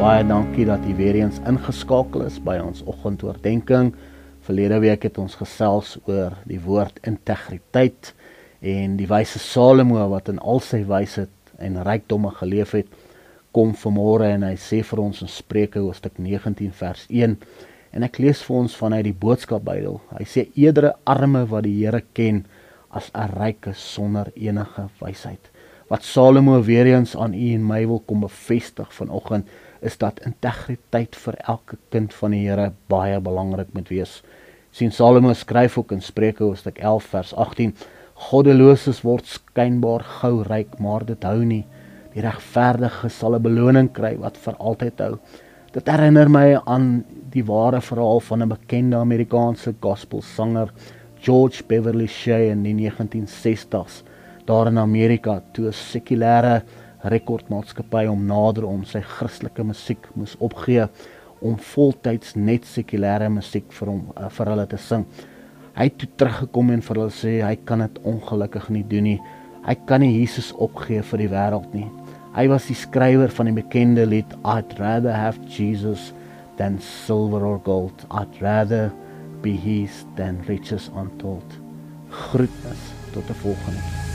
[0.00, 3.92] baie dankie dat u weer eens ingeskakel is by ons oggendoordenkings.
[4.46, 8.14] Verlede week het ons gesels oor die woord integriteit
[8.64, 12.88] en die wyse Salomo wat in al sy wysheid en rykdomme geleef het,
[13.52, 17.36] kom vanmôre en hy sê vir ons in Spreuke hoofstuk 19 vers 1
[17.92, 20.00] en ek lees vir ons vanuit die boodskap Bybel.
[20.16, 22.46] Hy sê edere arme wat die Here ken
[22.88, 25.52] as 'n ryke sonder enige wysheid.
[25.90, 29.44] Wat Salomo weer eens aan u en my wil kom bevestig vanoggend
[29.82, 34.22] is dat integriteit vir elke kind van die Here baie belangrik moet wees.
[34.70, 37.74] sien Salomo skryf ook in Spreuke hoofstuk 11 vers 18:
[38.14, 41.64] Goddeloses word skynbaar gou ryk, maar dit hou nie.
[42.14, 45.18] Die regverdige sal 'n beloning kry wat vir altyd hou.
[45.72, 50.70] Dit herinner my aan die ware verhaal van 'n bekende Amerikaanse gospelsanger,
[51.20, 54.02] George Beverly Shea in die 1960s
[54.50, 56.62] daar in Amerika toe 'n sekulêre
[57.02, 60.86] rekordmaatskappy om nader om sy Christelike musiek moes opgee
[61.40, 65.06] om voltyds net sekulêre musiek vir hom uh, vir hulle te sing.
[65.76, 69.18] Hy het toe teruggekom en vir hulle sê hy kan dit ongelukkig nie doen nie.
[69.64, 71.88] Hy kan nie Jesus opgee vir die wêreld nie.
[72.36, 76.12] Hy was die skrywer van die bekende lied I'd rather have Jesus
[76.60, 78.04] than silver or gold.
[78.10, 78.92] I'd rather
[79.42, 81.58] be his than riches untold.
[82.10, 84.09] Groetnis tot 'n volgende keer.